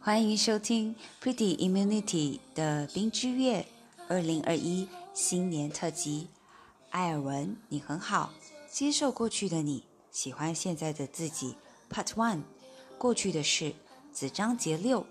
[0.00, 3.66] 欢迎收听 Pretty Immunity 的冰之月
[4.08, 6.28] 二零二一新年特辑。
[6.88, 8.32] 艾尔文，你很好，
[8.70, 11.56] 接受过去的你，喜欢现在的自己。
[11.90, 12.44] Part One，
[12.96, 13.74] 过去的事，
[14.14, 15.06] 子章节六，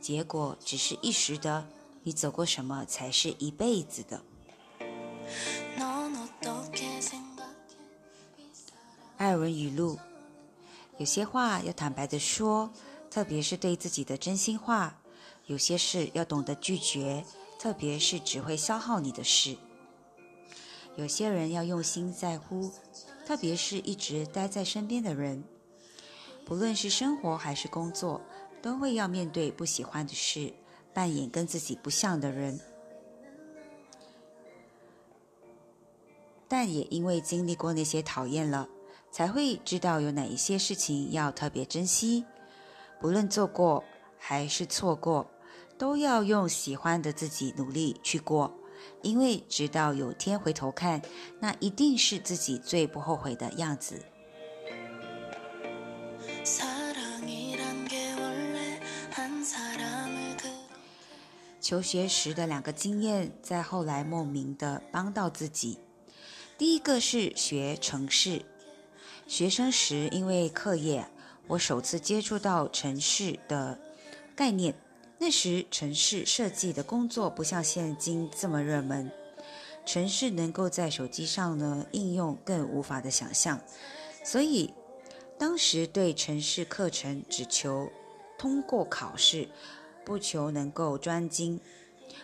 [0.00, 1.66] 结果只是一时的，
[2.04, 4.22] 你走过什么才是一辈子的。
[9.16, 9.98] 艾文语录：
[10.98, 12.70] 有些话要坦白的说，
[13.10, 14.98] 特别是对自己的真心话；
[15.46, 17.24] 有些事要懂得拒绝，
[17.58, 19.56] 特别是只会消耗你的事；
[20.96, 22.70] 有些人要用心在乎，
[23.24, 25.42] 特别是一直待在身边的人。
[26.44, 28.20] 不论是生活还是工作，
[28.60, 30.52] 都会要面对不喜欢的事，
[30.92, 32.60] 扮演跟自己不像的人。
[36.48, 38.68] 但也因为经历过那些讨厌了
[39.10, 42.24] 才会知道有哪一些事情要特别珍惜。
[43.00, 43.84] 不论做过
[44.18, 45.30] 还是错过
[45.76, 48.52] 都要用喜欢的自己努力去过
[49.02, 51.02] 因为直到有天回头看
[51.40, 54.00] 那一定是自己最不后悔的样子。
[61.64, 65.78] 求学时的两个经验在后来莫名的帮到自己
[66.56, 68.42] 第一个是学城市，
[69.26, 71.04] 学生时因为课业，
[71.48, 73.80] 我首次接触到城市的
[74.36, 74.72] 概念。
[75.18, 79.10] 那时城市设计的工作不像现今这么热门，
[79.84, 83.60] 城市能够在手机上呢应用更无法的想象，
[84.22, 84.72] 所以
[85.36, 87.90] 当时对城市课程只求
[88.38, 89.48] 通过考试，
[90.04, 91.58] 不求能够专精。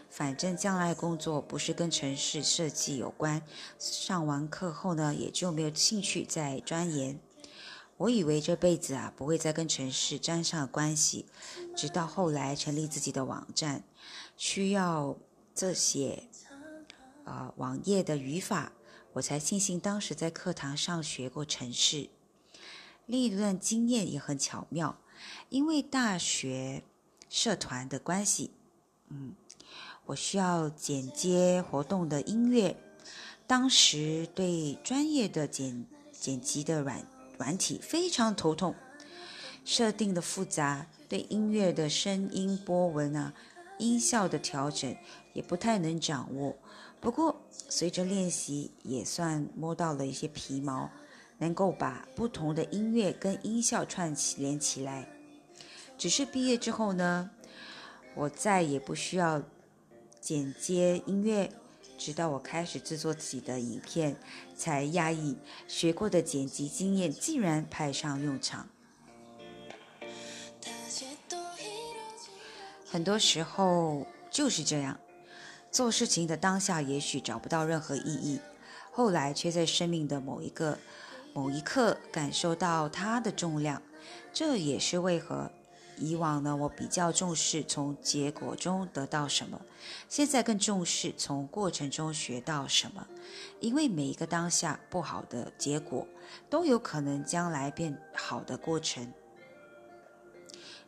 [0.08, 3.42] 反正将来工作不是跟城市设计有关，
[3.78, 7.19] 上完课后呢，也就没有兴趣再钻研。
[7.96, 11.27] 我以为这辈子啊不会再跟城市沾上关系，
[11.77, 13.84] 直到后来成立自己的网站，
[14.36, 15.17] 需要
[15.55, 16.24] 这些
[17.24, 18.72] 呃网页的语法，
[19.12, 22.08] 我才庆幸当时在课堂上学过城市。
[23.05, 24.98] 另一段经验也很巧妙，
[25.51, 26.84] 因为大学
[27.28, 28.52] 社团的关系，
[29.08, 29.34] 嗯，
[30.10, 32.76] 我需要剪接活动的音乐，
[33.46, 37.06] 当时对专业的剪剪辑的软
[37.38, 38.74] 软体非常头痛，
[39.64, 43.32] 设定的复杂，对音乐的声音波纹啊、
[43.78, 44.92] 音效的调整
[45.32, 46.56] 也不太能掌握。
[47.00, 50.90] 不过随着练习，也算摸到了一些皮毛，
[51.38, 55.08] 能够把不同的音乐跟音效串起连起来。
[55.96, 57.30] 只是毕业之后呢，
[58.16, 59.40] 我再也不需要
[60.20, 61.51] 剪接音乐
[61.97, 64.17] 直到我开始制作自己的影片
[64.55, 65.36] 才压抑
[65.67, 68.69] 学过的剪辑经验竟然派上用场。
[72.91, 74.98] 很多时候就是这样
[75.70, 78.41] 做事情的当下也许找不到任何意义
[78.91, 80.77] 后来却在生命的某一个
[81.33, 83.81] 某一刻感受到它的重量
[84.33, 85.49] 这也是为何
[86.00, 89.61] 以往呢，我比较重视从结果中得到什么，
[90.08, 93.06] 现在更重视从过程中学到什么，
[93.61, 96.06] 因为每一个当下不好的结果，
[96.48, 99.12] 都有可能将来变好的过程。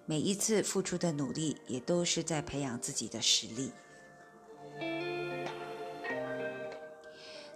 [0.07, 3.71] 每一次付出的努力，也都是在培养自己的实力。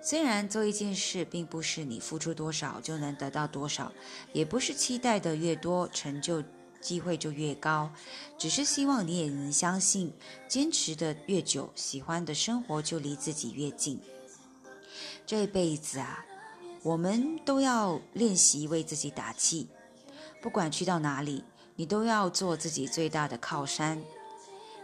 [0.01, 3.91] 虽然做一件事并不是你付出多少就能得到多少，
[4.33, 6.41] 也不是期待的越多成就
[6.81, 7.91] 机会就越高，
[8.39, 10.13] 只是希望你也能相信，
[10.49, 14.01] 坚持的越久，喜欢的生活就离自己越近。
[15.27, 16.25] 这辈子啊，
[16.83, 19.69] 我们都要练习为自己打气，
[20.41, 21.45] 不管去到哪里，
[21.75, 24.03] 你都要做自己最大的靠山。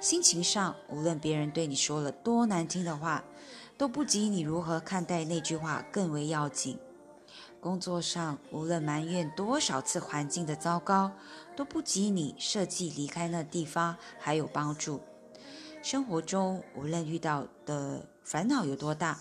[0.00, 3.22] 心情上，无论别人对你说了多难听的话，
[3.78, 6.76] 都不及你如何看待那句话更为要紧。
[7.62, 11.12] 工作上，无论埋怨多少次环境的糟糕，
[11.54, 15.00] 都不及你设计离开那地方还有帮助。
[15.80, 19.20] 生活中，无论遇到的烦恼有多大，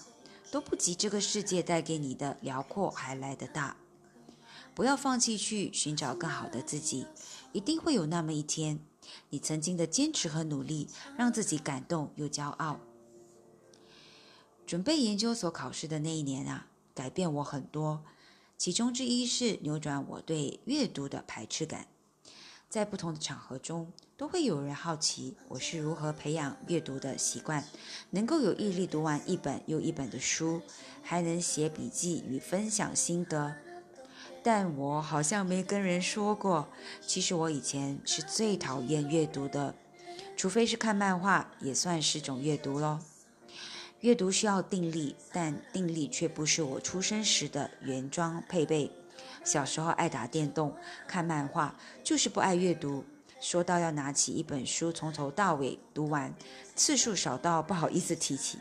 [0.50, 3.78] 都不及这个世界带给你的辽阔还来得大。
[4.74, 7.06] 不要放弃去寻找更好的自己，
[7.52, 8.80] 一定会有那么一天，
[9.30, 12.80] 你曾经的坚持和努力，让自己感动又骄傲。
[14.66, 16.66] 准备研究所考试的那一年啊，
[16.96, 18.04] 改变我很多，
[18.64, 21.88] 其中之一是扭转我对阅读的排斥感。
[22.70, 27.66] 在不同的场合中，都会有人好奇我是如何培养阅读的习惯，
[28.12, 30.62] 能够有毅力读完一本又一本的书，
[31.02, 33.56] 还能写笔记与分享心得。
[34.44, 36.68] 但我好像没跟人说过，
[37.02, 39.74] 其实我以前是最讨厌阅读的，
[40.38, 43.00] 除非是看漫画，也算是种阅读喽。
[44.02, 48.92] 阅读需要定力，但定力却不是我出生时的原装配备。
[49.44, 50.76] 小时候爱打电动、
[51.08, 53.06] 看漫画，就是不爱阅读。
[53.40, 56.34] 说到要拿起一本书从头到尾读完，
[56.76, 58.58] 次数少到不好意思提起，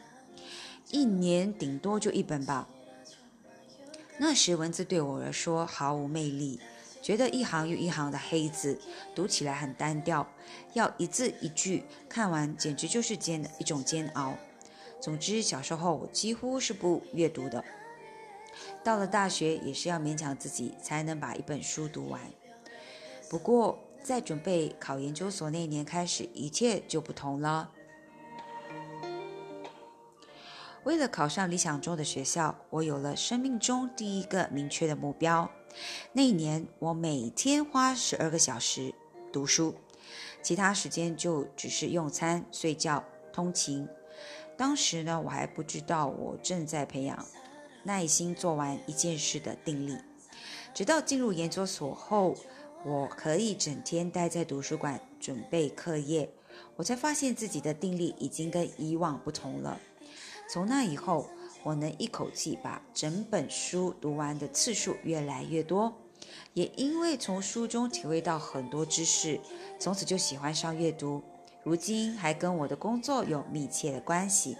[0.91, 2.69] 一年顶多就一本吧。
[4.19, 6.61] 那时文字对我来说毫无魅力，
[7.01, 8.79] 觉得一行又一行的黑字
[9.15, 10.27] 读起来很单调，
[10.75, 14.37] 要一字一句看完简直就是煎的一种煎熬。
[15.01, 17.65] 总之，小时候我几乎是不阅读的。
[18.85, 22.21] 到了大学，也是要勉强自己才能把一本书读完。
[23.31, 27.71] 不过，在准备考研究所那年开始，一切就不同了。
[30.85, 35.51] 为了考上理想中的学校，我有了生命中第一个明确的目标。
[36.13, 38.95] 那一年，我每天花十二个小时
[39.33, 39.75] 读书，
[40.43, 43.89] 其他时间就只是用餐、睡觉、通勤。
[44.61, 47.27] 当时呢，我还不知道我正在培养。
[47.83, 49.97] 耐心做完一件事的定力，
[50.75, 52.37] 直到进入研究所后，
[52.85, 56.31] 我可以整天待在图书馆准备课业，
[56.77, 59.81] 我才发现自己的定力已经跟以往不同了。
[60.53, 61.31] 从那以后，
[61.63, 65.91] 我能一口气把整本书读完的次数越来越多，
[66.53, 69.41] 也因为从书中体会到很多知识，
[69.79, 71.23] 从此就喜欢上阅读，
[71.63, 74.57] 如今还跟我的工作有密切的关系。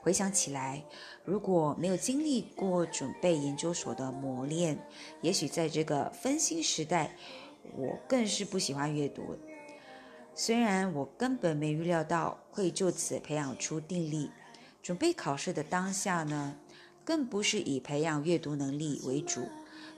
[0.00, 0.84] 回想起来，
[1.24, 4.78] 如果没有经历过准备研究所的磨练，
[5.22, 7.16] 也许在这个分心时代，
[7.76, 9.36] 我更是不喜欢阅读。
[10.34, 14.30] 虽然我根本没预料到会就此培养出定力，
[14.82, 16.56] 准备考试的当下呢，
[17.04, 19.48] 更不是以培养阅读能力为主。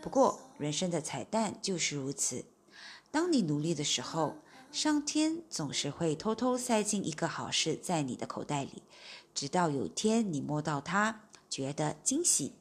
[0.00, 2.44] 不过，人生的彩蛋就是如此。
[3.10, 4.36] 当你努力的时候，
[4.76, 8.82] 上天总是会偷偷塞进一个好事在你的口袋里。
[9.32, 12.52] 直到有天你摸到它，觉得惊喜。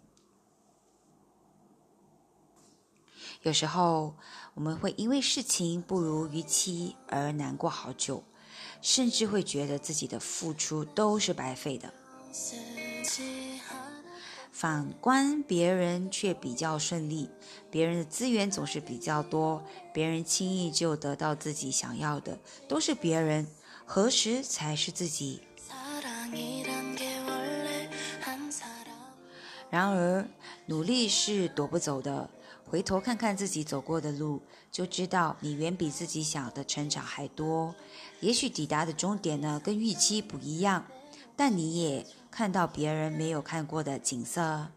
[3.41, 4.15] 有时候
[4.53, 8.23] 我们会因为事情不如预期而难过好久，
[8.81, 11.94] 甚至会觉得自己的付出都是白费的。
[14.56, 17.30] 反观别人却比较顺利，
[17.69, 19.62] 别人的资源总是比较多，
[19.94, 23.46] 别人轻易就得到自己想要的，都是别人，
[23.86, 25.42] 何时才是自己？
[29.69, 30.25] 然而，
[30.68, 32.30] 努力是夺不走的。
[32.63, 34.42] 回头看看自己走过的路，
[34.72, 37.75] 就知道你远比自己想的成长还多。
[38.22, 40.86] 也许抵达的终点呢，跟预期不一样，
[41.36, 44.68] 但你也看到别人没有看过的景色。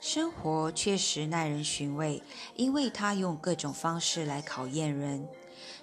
[0.00, 2.22] 生活确实耐人寻味，
[2.56, 5.28] 因为它用各种方式来考验人。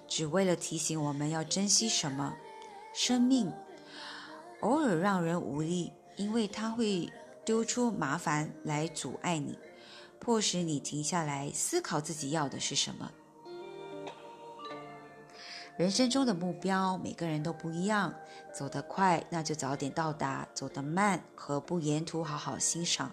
[0.08, 2.34] 只为了提醒我们要珍惜什么，
[2.92, 3.52] 生命
[4.58, 7.08] 偶尔让人无力，因为它会
[7.44, 9.56] 丢出麻烦来阻碍你，
[10.18, 13.12] 迫使你停下来思考自己要的是什么。
[15.78, 18.12] 人生中的目标每个人都不一样，
[18.52, 23.12] 走得快那就早点到达，走得慢何不沿途好好欣赏。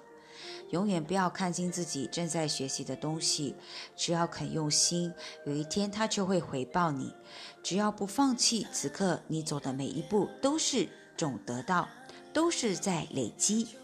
[0.71, 3.55] 永远不要看清自己正在学习的东西，
[3.95, 5.13] 只要肯用心，
[5.45, 7.13] 有一天他就会回报你。
[7.61, 11.87] 只要不放弃，此刻你走的每一步都是种得到，
[12.33, 13.75] 都是在累积。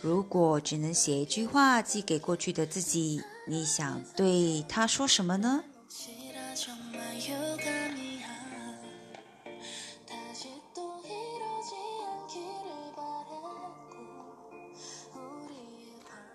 [0.00, 5.64] 如果只能写一句话寄给过去的自己，你想对他说什么呢？